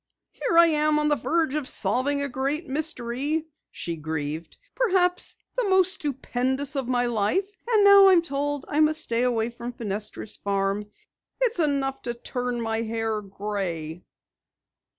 [0.31, 4.57] "Here, I'm on the verge of solving a great mystery," she grieved.
[4.73, 7.55] "Perhaps the most stupendous of my life!
[7.67, 10.87] And now I'm told I must stay away from Fenestra's farm.
[11.41, 14.03] It's enough to turn my hair gray."